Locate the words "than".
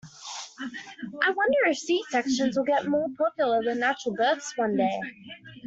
3.63-3.79